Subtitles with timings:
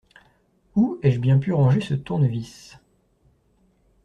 [0.75, 2.75] Où ai-je bien pu ranger ce tournevis?